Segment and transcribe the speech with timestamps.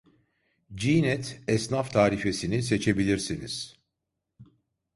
[0.79, 3.79] G net esnaf tarifesini seçebilirsiniz